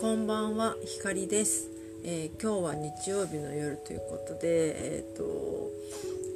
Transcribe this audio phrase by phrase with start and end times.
[0.00, 1.70] こんばんは、ひかりです、
[2.04, 5.70] えー、今日は日曜日の夜ということで、えっ、ー、と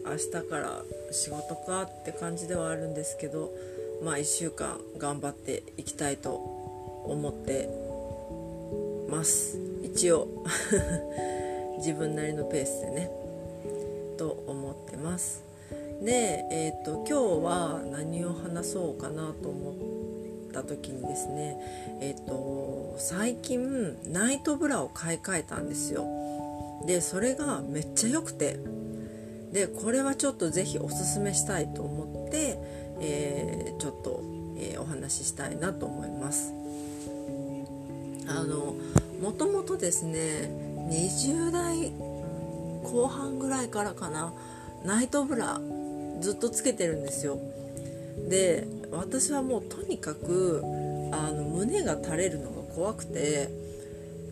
[0.07, 3.53] 明日から仕事かって感じではあるんですけど、
[4.03, 6.37] まあ1週間頑張っていきたいと
[7.05, 7.69] 思って
[9.11, 9.59] ます。
[9.83, 10.27] 一応
[11.77, 13.11] 自分なりのペースでね
[14.17, 15.43] と思ってます。
[16.03, 20.00] で、えーと、今日は何を話そうかなと思って
[20.51, 21.57] た時にですね
[22.01, 26.07] えっ、と最近ナイトブラを買い替えたんですよ。
[26.87, 28.59] でそれがめっちゃ良くて。
[29.53, 32.57] でこれはちょっと是非おすすめしたいと思って、
[33.01, 34.23] えー、ちょっと、
[34.57, 36.53] えー、お話ししたいなと思います。
[38.29, 38.77] あの
[39.21, 40.49] もともとですね
[40.89, 41.93] 20代
[42.85, 44.33] 後半ぐらいからかな
[44.85, 45.61] ナイトブラ
[46.21, 47.39] ずっとつけてるんですよ。
[48.29, 50.63] で私はもうとにかく
[51.13, 53.49] あの胸が垂れるのが怖くて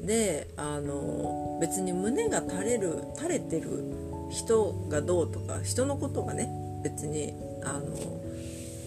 [0.03, 3.85] であの別に胸が垂れる垂れてる
[4.31, 6.49] 人がどうとか人のことがね
[6.83, 8.19] 別にあの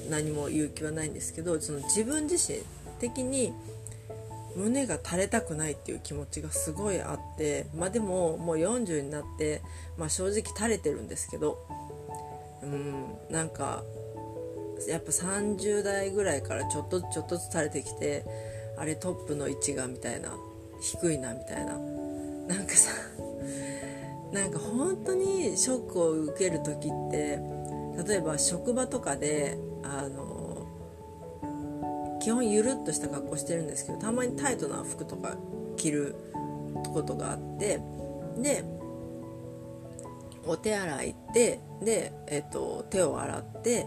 [0.09, 2.59] 何も言う気はないんですけどその自分自身
[2.99, 3.53] 的に
[4.55, 9.61] 胸が垂れたくないっていう気持ちがすごいあってまあでももう40になって、
[9.97, 11.65] まあ、正直垂れてるんですけど
[12.63, 13.83] うんなんか
[14.87, 18.25] やっぱ30代ぐらいからちょっとちょっとずつ垂れてきて
[18.77, 20.33] あれトップの位置がみたいな
[20.81, 21.77] 低いなみたいな。
[22.47, 22.91] なんかさ
[24.33, 27.39] なんか本当にショックを受ける時って
[28.05, 30.67] 例えば職場とかであの
[32.21, 35.35] 基本ゆるっとした格好してるんですけどたまにタイトな服とか
[35.77, 36.15] 着る
[36.93, 37.79] ことがあって
[38.37, 38.63] で
[40.45, 43.85] お手洗い行ってで、えっと、手を洗って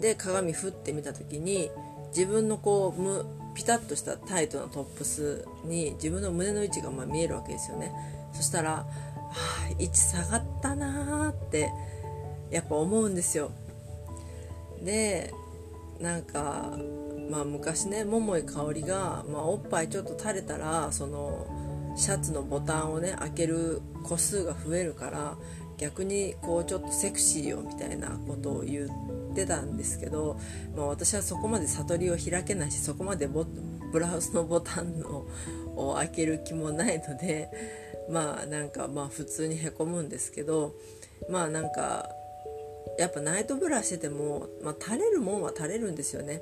[0.00, 1.70] で鏡ふって見た時に
[2.08, 7.92] 自分のこうむピタッとしたタイトなトップスに自分の胸の位置がま見えるわけですよね。
[8.32, 11.70] そしたら、はあ、位置下がったなーって
[12.50, 13.50] やっぱ思うんですよ。
[14.82, 15.32] で
[16.00, 16.76] なんか
[17.30, 21.46] まあ、昔ね桃井かおりが、まあ、おっぱいちょっと垂れたらその
[21.96, 25.36] シャツのボタンをね開ける個数が増えるから
[25.78, 28.88] 逆にこうちょっとセクシーよみたいなことを言
[29.42, 30.38] ってたんですけど、
[30.74, 35.26] まあ、私はそこまで悟りを開けないしそこまでブラウスのボタンの
[35.76, 37.50] を開ける気もないので
[38.10, 40.72] まあなんかまあ普通にへこむんですけど
[41.28, 42.08] まあなんか
[42.98, 46.40] やっぱナイトブラしてても、まあ、垂れるもんは垂れるんですよね。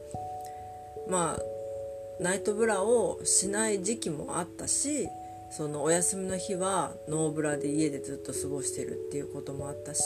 [1.08, 5.08] まあナイトブラをしない時期もあったし
[5.50, 10.02] そのお休みの日はノーブラで家でずっと過ごしてるっていうこともあったし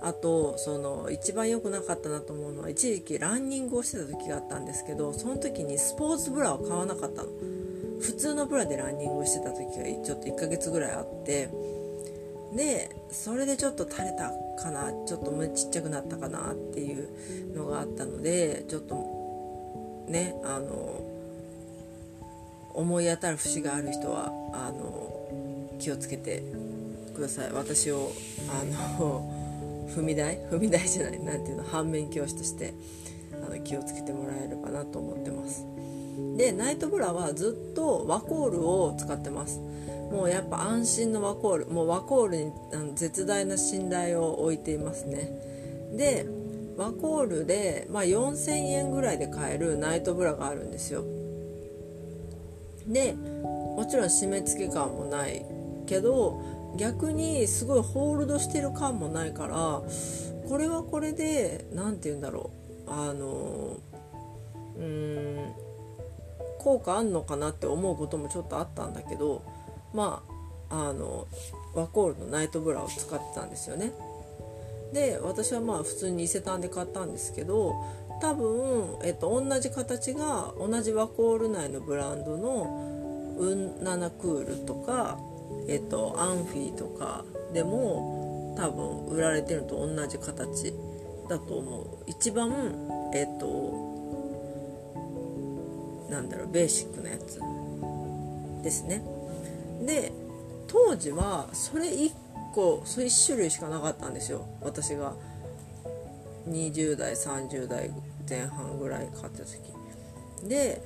[0.00, 7.28] あとその一番良くなかったなと思うのは一時期ランニングをしてた時があったんですけどその時にスポーツブラを買わなかったの。
[8.00, 11.48] 普通のブラでランニングしてた時がちょっと1ヶ月ぐらいあって
[12.54, 14.30] でそれでちょっと垂れた
[14.62, 21.02] かなちょっと胸ちっちゃくなったかなっていうのがあったのでちょっとねあの
[22.74, 26.42] 思い当たる節がある人はあの気をつけて
[27.14, 27.52] ください。
[27.52, 28.12] 私を
[28.50, 28.64] あ
[28.98, 29.33] の
[29.88, 30.38] 踏み台？
[30.50, 31.20] 踏み台じゃない。
[31.22, 31.64] 何ていうの？
[31.64, 32.74] 反面教師として
[33.46, 35.64] あの気をつけてもらえればなと思ってます。
[36.36, 39.60] でナイトブラはずっとワコールを使ってます。
[40.12, 41.66] もうやっぱ安心のワコール。
[41.66, 45.30] もうワコールにあの絶大な信頼を置いていますね。
[45.96, 46.26] で
[46.76, 51.04] ワコールで、まあ、4000円ぐらいで買えるナイトブラがあるんですよ。
[52.86, 55.44] でもちろん締め付け感もない
[55.86, 56.40] けど
[56.76, 59.82] 逆にすごいホールドしてる感もないから
[60.48, 62.50] これはこれで何て言うんだろ
[62.86, 62.90] う。
[62.90, 63.78] あの
[64.76, 65.54] うん
[66.58, 69.42] 効果あんのかなって思うこともちょっとあったんだけど
[69.92, 70.22] ま
[70.68, 71.26] ああの
[71.74, 73.92] ワコールのナイトブラを使ってたんですよね。
[74.92, 77.74] で私はまあ普通に伊勢丹で買ったんですけど
[78.20, 85.18] 多分、えっと、同じ形が同じワコール内のブランドのウンナナクールとか、
[85.68, 90.72] えっと、アンフィとかでも多分売られてるのと同じ形
[91.28, 91.86] だと思う。
[92.06, 92.52] 一番
[93.14, 93.94] えっと
[96.10, 97.40] なんだろうベーシックなやつ
[98.62, 99.02] ですね。
[99.84, 100.12] で
[100.66, 102.12] 当時はそれ1
[102.54, 104.46] 構そういう種類しかなかったんですよ。
[104.60, 105.14] 私が
[106.48, 107.90] 20代30代
[108.28, 109.58] 前半ぐらい買った時。
[110.48, 110.82] で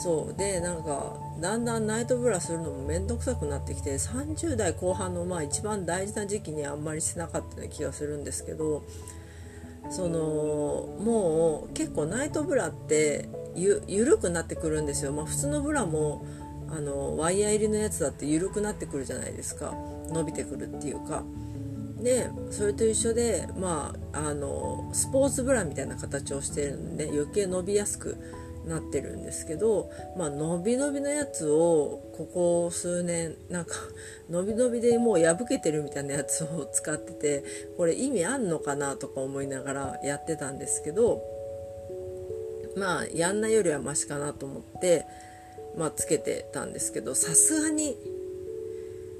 [0.00, 0.38] そう。
[0.38, 8.84] でなんかだんだんナイトブラするのも面倒くさくなってきて30代後半のまあ一番大事な時期にあんまりしてなかったような気がするんですけど
[9.90, 10.18] その
[11.02, 16.24] もう結構ナイトブラってゆ緩くなってくるんですよ、まあ、普通のブラも
[16.70, 19.74] あのワイヤー入りのやつだって緩くなってくるじゃないですか。
[20.12, 21.24] 伸びてくるっていうか。
[22.00, 28.16] でそれと一緒でまああのスポーツブラみたいな形をしてるんで余計伸びやすく
[28.66, 33.74] なってるんですけど、まあ、伸び伸びのやつをここ数年なんか
[34.28, 37.44] 伸び伸びでもう破けてるみたいなやつを使ってて
[37.76, 41.22] これ意味あんのかなとか思いながらやってたんですけど
[42.76, 45.06] まあやんないよりはマシかなと思って、
[45.76, 47.96] まあ、つけてたんですけどさすがに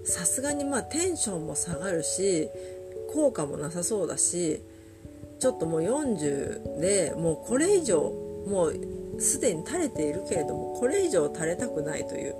[0.05, 2.49] さすがにまあテンションも下がるし
[3.13, 4.61] 効果もなさそうだし
[5.39, 8.01] ちょっともう40でもうこれ以上
[8.47, 12.35] もうすでに垂れているけれどもこれ以上垂れたくないという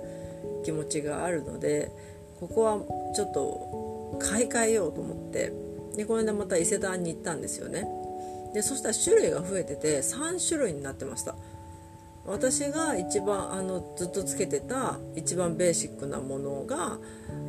[0.63, 1.91] 気持ちがあるので
[2.39, 2.79] ここは
[3.15, 5.53] ちょっと買い替えようと思って
[5.95, 7.87] でこの間また伊勢丹に行ったんですよね。
[8.53, 11.35] でそしたら種類が増えてて3種類になってました。
[12.25, 16.99] 私が一番あのずっとつけてた一番ベーシックなものが、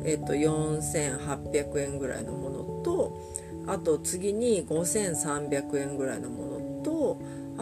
[0.03, 3.21] えっと、4800円ぐらいのものと
[3.67, 6.52] あと次に5300円ぐらいのもの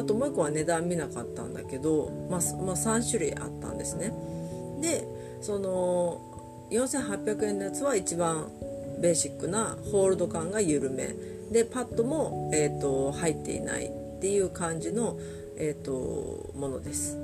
[0.01, 4.11] あともう一個は値段見なかったんだけど、まあ、まあ、3種類あったんですね。
[4.81, 5.07] で
[5.41, 6.19] その
[6.71, 8.47] 4800円のやつは一番
[8.99, 11.13] ベーシックなホールド感が緩め。
[11.51, 15.19] でパッドも、えーと、入っていないっていう感じの、
[15.57, 17.17] えーと、ものです。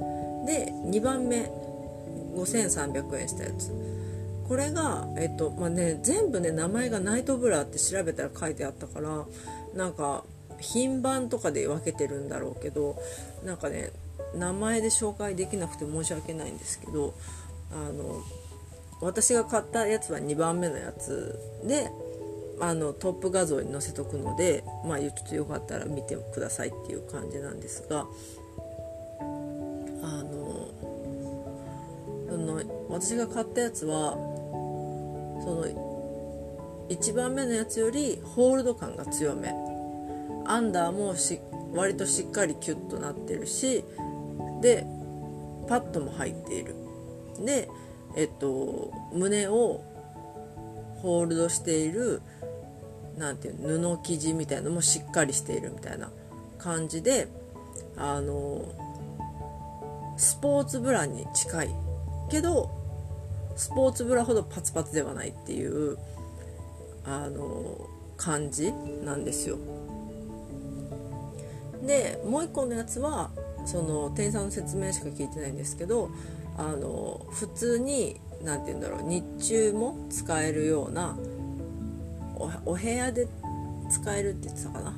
[0.46, 1.50] で2番目
[2.36, 3.72] 5300円したやつ。
[4.48, 9.26] これが、えっとまあね、全部ね名前がナイトブラーって調べたら書いてあったから
[9.74, 10.24] なんか
[10.60, 12.98] 品番とかで分けてるんだろうけど
[13.44, 13.92] なんかね
[14.36, 17.14] 名前で紹介できなくて申し訳ないんですけど
[17.72, 18.22] あの
[19.02, 21.92] 私が買ったやつは2番目のやつで
[22.60, 28.06] あのトップ画像に載せとくので、まあ、ちょっとよかったら見てくださいっていう感じなんですがあ
[30.24, 30.70] の
[32.30, 34.14] その私が買ったやつは
[35.44, 35.88] その
[36.90, 39.54] 1番目のやつよりホールド感が強め。
[40.48, 41.40] アンダーもし
[41.74, 43.84] 割としっかりキュッとなってるし
[44.62, 44.86] で
[45.68, 46.76] パッドも入っている
[47.44, 47.70] で
[48.16, 49.84] えっと胸を
[51.02, 52.22] ホールドしている
[53.18, 56.10] なんていう布生地みたいのもしっかりしているみたいな
[56.58, 57.28] 感じで
[57.98, 58.64] あの
[60.18, 61.70] スポーツブラに近い
[62.30, 62.72] けど
[63.56, 65.98] スポーツブラほどパツパツではないっていう
[67.06, 68.72] あの感じ
[69.04, 69.58] なんですよ。
[71.88, 73.32] でもう一個のやつは
[73.66, 76.12] その店員さんの説明しか聞いてないんですけど
[76.58, 81.18] あの普通に何て言うんだろう日中も使えるような
[82.66, 83.28] お部屋で
[83.90, 84.94] 使えるって言ってたかな？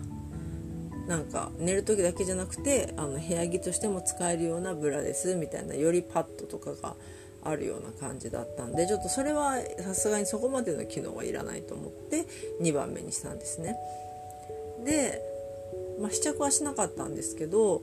[1.08, 6.96] なんか寝る時だけじゃなくてあの部屋着としても使えるようなブラですみたいなよりパッドとかが
[7.44, 12.26] あるような感じだったんでちょっとそれはさすがにそこまでの機能はいらないと思って
[12.62, 13.78] 2番目にしたんですね。
[14.86, 15.29] で
[16.00, 17.82] まあ、試着はしなかったんですけど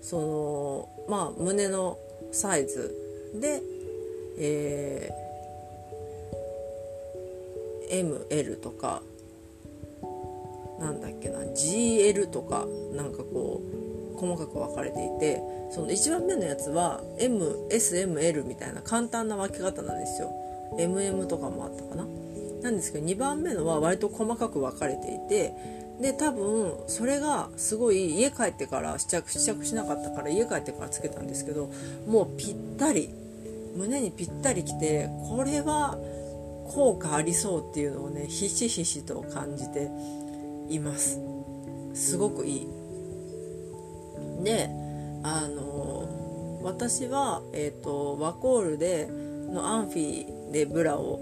[0.00, 1.98] そのまあ胸の
[2.32, 2.94] サイズ
[3.34, 3.62] で、
[4.38, 9.02] えー、ML とか
[10.78, 13.62] なんだっけな GL とかなんかこ
[14.14, 20.32] う細かく分かれていてその1番目のやつは MSML みたいな簡単な分け方なんですよ。
[20.78, 22.06] MM とかもあったかな。
[22.62, 25.52] なんですけど2番目のは割と細かく分かれていて
[26.00, 31.70] で多分それがすごい家帰ってから試着試着しなかったから家帰ってからつけたんですけど
[32.06, 33.08] もうぴったり
[33.76, 35.98] 胸にぴったりきてこれは
[36.68, 39.90] 効果ありそうっていうのをねひしひしと感じて
[40.68, 41.20] います。
[41.94, 42.66] すごくいい。
[44.44, 44.68] で
[45.22, 51.20] あの私は、えーと、ワコールでのアンフィでブラを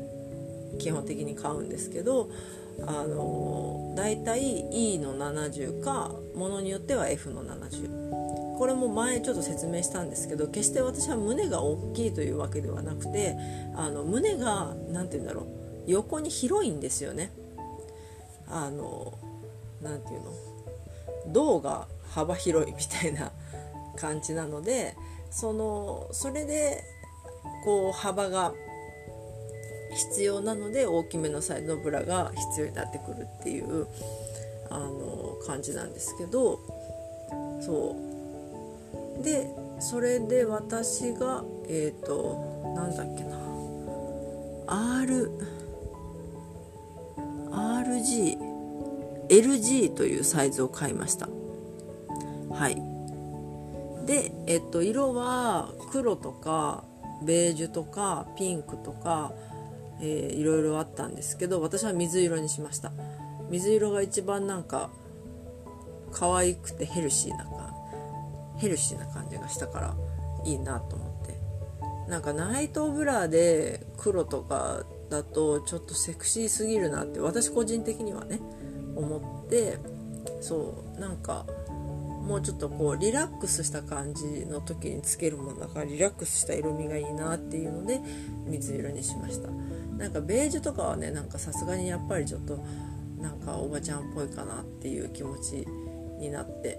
[0.78, 2.30] 基本的に買うんですけど
[2.86, 13.36] あの大体 E の70かものによっては F の70これも前ちょっと説明したんですけど決して私は胸が大きいというわけではなくて
[13.74, 15.46] あの胸が何て言うんだろう
[15.86, 17.30] 横に広いんですよね。
[18.48, 19.18] あの
[19.82, 23.32] 何て言うの胴が幅広いみたいな
[23.96, 24.96] 感じなので
[25.30, 26.84] そのそれで
[27.64, 28.52] こう幅が
[29.94, 33.86] 必要なので大きめのサイズのブラが必要になってくるっていう
[34.70, 36.60] あの感じなんですけど
[37.60, 37.96] そ
[39.20, 39.22] う。
[39.22, 39.48] で
[39.78, 43.44] それで私がえっ、ー、となんだっけな。
[44.66, 45.30] R
[47.50, 48.38] RG
[49.28, 51.28] LG というサイズを買いました。
[52.50, 52.76] はい。
[54.06, 56.84] でえっと色は黒とか
[57.22, 59.32] ベージュとかピンクとか、
[60.00, 62.92] えー、いろいろあったんですけど私は水色にしました。
[63.50, 64.90] 水色が一番なんか
[66.12, 67.74] 可愛くてヘルシーな感
[68.56, 69.94] ヘルシーな感じがしたから
[70.44, 71.14] いいなと思って。
[72.08, 78.40] なんかナイトブラーで黒とかだとちょっとセクシーすぎるなって私個人的にはね
[78.94, 79.78] 思って
[80.40, 81.46] そうなんか
[82.26, 88.00] もうちょっとこうリラックスした感じの時につけるものだからリラックスした色味がいいなっていうので
[88.46, 89.48] 水色にしました。
[89.98, 92.58] なんかベージュとかはねなんかさすがにやっぱりちょっと
[93.18, 95.66] なんかおばちゃんっぽいかなっていう気持ち
[96.18, 96.78] になって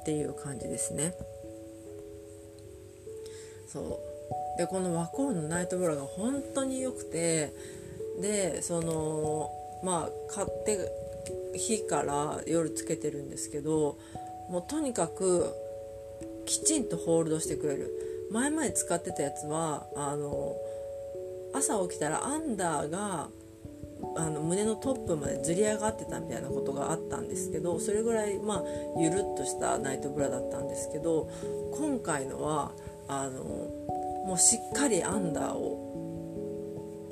[0.00, 1.14] っていう感じですね。
[3.68, 4.58] そう。
[4.58, 7.54] でこのワコールのナイトブラが本当に良くて
[8.20, 9.50] でその
[9.82, 10.90] まあ買って
[11.54, 13.98] 日から夜つけてるんですけど
[14.50, 15.52] もうとにかく
[16.44, 17.90] きちんとホールドしてくれる。
[18.30, 20.56] 前々使ってたやつはあの
[21.54, 23.28] 朝起きたらアンダーが
[24.16, 28.62] あの胸のトップまでずり上がってたみたいなことがあったんですけどそれぐらいまあ
[28.98, 31.30] ゆるっとしたナイトブラだったんですけど
[31.76, 32.72] 今回のは
[33.08, 33.42] あの
[34.26, 35.92] もうしっかりアンダーを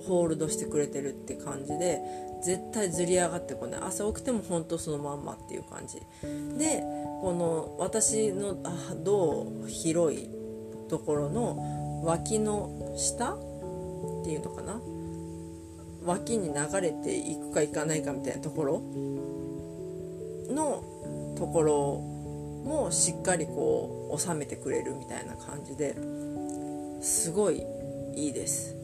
[0.07, 2.01] ホールドしてくれてるって感じで
[2.43, 3.81] 絶対ずり上がってこない。
[3.83, 6.01] 朝起きても本当そのまんまっていう感じ。
[6.59, 6.83] で
[7.21, 10.31] この私のあどう広い
[10.89, 13.37] ところの脇の下
[14.31, 14.81] ていうのかな？
[16.05, 18.81] 脇に流れていくかいかないかみたいなところ？
[20.55, 20.85] の
[21.37, 21.99] ところ
[22.65, 25.95] もしっかりこう収めてくれるみたいな感じで
[27.03, 27.65] すごい
[28.15, 28.77] いいです。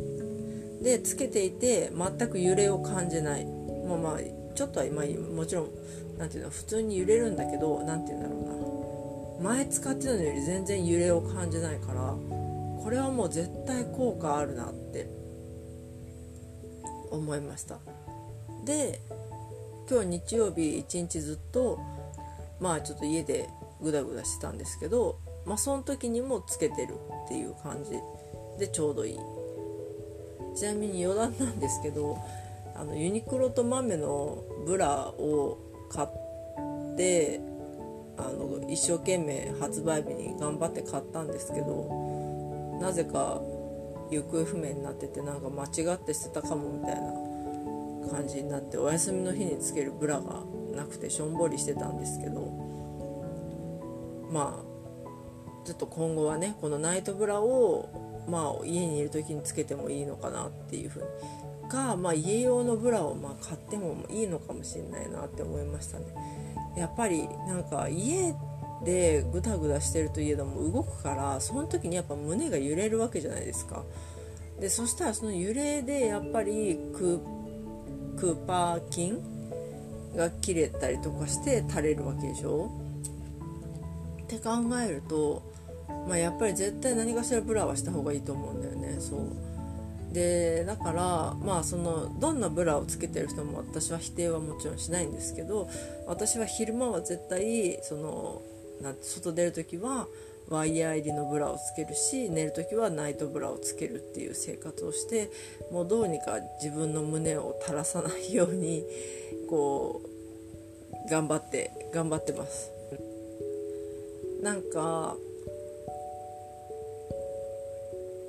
[0.83, 3.45] でつけていて全く揺れを感じない。
[3.45, 4.19] もうまあ
[4.55, 5.69] ちょっとは今もちろん
[6.19, 9.51] 何ていうの普通に揺れるんだけど何て言うんだろうな。
[9.57, 12.15] 前使ってたのより全然揺れを感じないから
[12.83, 15.11] これはもう絶対効果あるなって
[17.11, 17.79] 思いました。
[18.65, 19.01] で
[19.89, 21.79] 今日日曜日一日ずっと
[22.61, 23.49] まあちょっと家で
[23.81, 26.95] グダグダしてたんですけどまあその時にもつけてる
[27.27, 27.93] っていう感じ
[28.59, 29.19] でちょうどいい。
[30.57, 32.19] ちなみに余談なんですけど
[32.75, 35.59] あのユニクロとマメのブラを
[35.91, 37.41] 買って
[38.19, 43.41] あの一生懸命発売日に頑張って買ったんですけどなぜか
[44.11, 47.13] 行方不明になっててなんか間違って捨てたかもみたいな
[48.11, 50.43] 感じになってお休みの日につけるブラが
[50.75, 52.41] なくてしょんぼりしてたんですけど
[54.31, 61.07] まあちょっと今後はねこのナイトブラをまあ家にいる時につけてもいいのかなっていうふうに。
[61.67, 66.07] か、まあ、家用のブラをま買ってもいいのかもしれないなって思いましたね。
[66.77, 68.35] やっぱりなんか家
[68.85, 73.85] でグダグダしてるといえども動くからその時にやっぱ胸が揺れるわけじゃないですか。
[74.61, 79.19] でそしたらその揺れでやっぱりクーパー筋
[80.17, 82.71] が切れたりとかして垂れるわけでしょ。
[84.23, 84.51] って考
[84.85, 85.43] えると、
[86.09, 88.97] まあ、やっぱり絶対何かしらブラはした方がいいと思うんだよね。
[88.99, 89.47] そう。
[90.13, 95.69] でだからまあそのどんなブラをつけてる人も私は否定はもちろんしないんですけど
[96.07, 98.43] 私は昼間は絶対その
[98.81, 100.07] な外出る時は
[100.49, 105.31] ワイヤー入りのブラをつけるし寝る時はナイトブラをつけるっていう生活をして
[105.73, 108.85] もうどうにか自分の胸を垂らさないように
[109.49, 112.71] こう頑張って頑張ってます。
[114.43, 115.17] なんか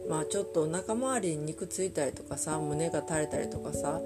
[0.10, 4.00] まあちょっとお腹周りに肉ついたりとかさ胸が垂れたりとかさ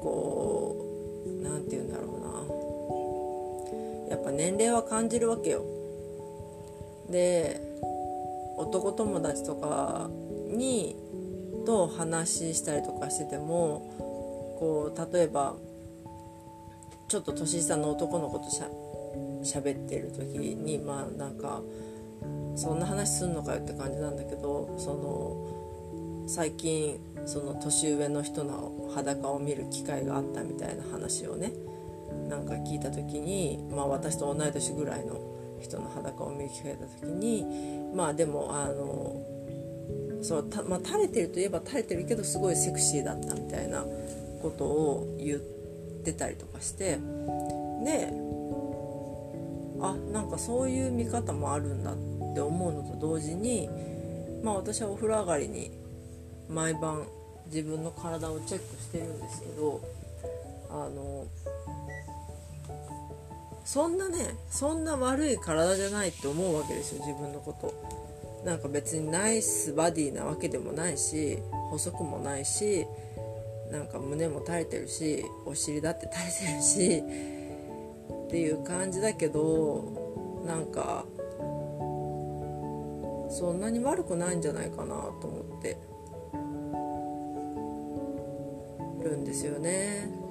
[0.00, 2.20] こう何て言うんだろう
[4.08, 4.16] な。
[4.16, 5.64] やっぱ年齢は感じるわけよ。
[7.12, 7.60] で
[8.56, 10.10] 男友達とか
[10.48, 10.96] に
[11.64, 15.54] と話したりとかしててもこう例えば
[17.08, 18.68] ちょっと年下の男の子としゃ
[19.42, 21.62] 喋ってる時にまあなんか
[22.56, 31.52] そんな話すんのかよって感じなんだけどその最近その年上の人の裸を見る機会があったみたいな話をね
[32.28, 35.31] なんか聞いた時に、まあ、私と同い年ぐらいの
[35.62, 37.44] 人の裸を見る機会だった時に
[37.94, 43.84] まあでもあのそうた、まあ、垂れてるといえば垂れてるけどすごいセクシーだったみたいな
[44.40, 45.38] ことを言っ
[46.04, 46.98] てたりとかして
[47.84, 48.12] で
[49.80, 51.94] あなんかそういう見方もあるんだっ
[52.34, 53.68] て思うのと同時に
[54.42, 55.72] まあ私はお風呂上がりに
[56.48, 57.04] 毎晩
[57.46, 59.80] 自分の体をチェックしてるんですけど
[60.70, 61.26] あの
[63.64, 67.74] そんなねそんな悪い体じゃないって思うわけですよ自分のこと
[68.44, 71.38] なんか別にナイスバディなわけでもないし
[71.70, 72.86] 細くもないし
[73.70, 77.02] なんか胸も垂れてるしお尻だって垂れてるし
[78.26, 81.04] っていう感じだけどなんか
[83.30, 85.78] そんなに悪くないんじゃないかなと思って
[89.02, 90.21] るんですよね。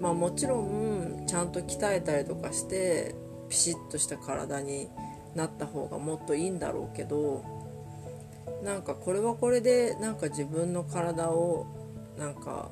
[0.00, 3.14] まあもちろんちゃんと鍛えたりとかして
[3.48, 4.88] ピシッとした体に
[5.34, 7.44] なった方がもっといいんだろうけど
[8.64, 11.66] なんかこれはこれでなんか自分の体を
[12.18, 12.70] なんか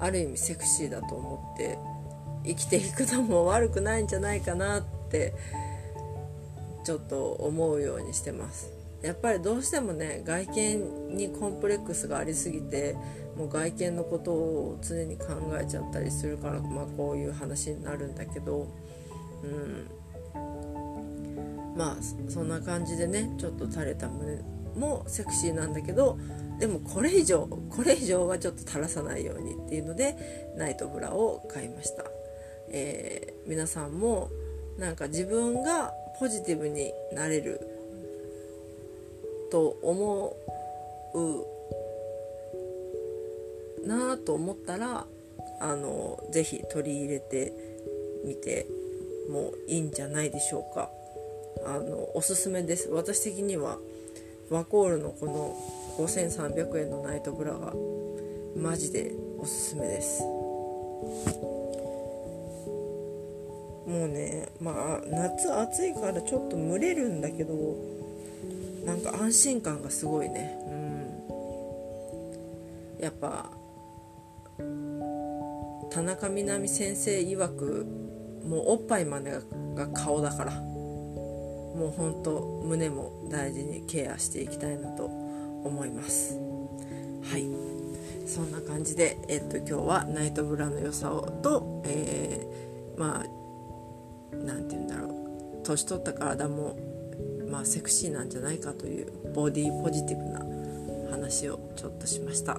[0.00, 1.78] ある意味セクシーだと思って
[2.44, 5.34] 生きていくのも悪くないんじゃないかなって
[6.84, 8.72] ちょっと思うようにしてます。
[9.02, 12.96] やっぱりどうしてもね外見にコンプレックスがありすぎて
[13.38, 15.26] もう外見のことを常に考
[15.60, 18.66] えちゃったりするから、まあ、こういう話になるんだけど、
[19.44, 19.88] うん、
[21.76, 21.96] まあ
[22.28, 24.42] そんな感じでねちょっと垂れた胸
[24.76, 26.18] もセクシーなんだけど
[26.58, 32.04] でもこれ以上これ以上はちょっと垂らさないようにっていうのでナイトブラを買いました、
[32.70, 34.30] えー、皆さんも
[34.78, 37.60] なんか自分がポジティブになれる
[39.52, 40.36] と思
[41.14, 41.57] う
[43.88, 45.06] なと思ったら
[45.60, 47.52] あのぜひ取り入れて
[48.24, 48.66] みて
[49.30, 50.90] もいいんじゃないでしょうか。
[51.66, 52.88] あのおすすめです。
[52.90, 53.78] 私的には
[54.50, 55.56] ワコールのこの
[55.98, 57.72] 5300円のナイトブラが
[58.56, 60.22] マジでおすすめです。
[60.22, 60.38] も
[63.86, 67.54] うねまあ夏暑いからちょっと蒸れるんだけど
[68.84, 70.56] なんか安心感がすごいね。
[70.66, 70.70] う
[73.00, 73.02] ん。
[73.02, 73.50] やっぱ
[75.90, 77.86] 田中みな実先生曰く
[78.44, 79.32] もうおっぱいまで
[79.74, 86.34] が顔だからもうほんと胸も大事にケアしていきたいなと思います。
[87.30, 87.46] はい。
[88.26, 93.26] そんな感じで、えっと、今日はナイトブラの良さをと、えー、まあ
[94.36, 95.18] 何て言うんだろう。
[95.64, 96.76] 年取った体も、
[97.50, 100.40] まあ、セクシーなんじゃないかというボディポジティブな
[101.10, 102.58] 話をちょっとしました、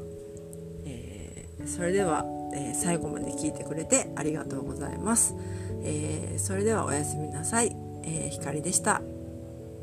[1.69, 5.35] それでは、えー、最後まで聞いてくれてありがとうございます、
[5.83, 9.01] えー、それではおやすみなさい、えー、光でした。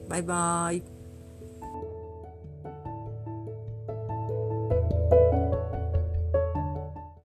[0.08, 0.95] バイバーイ。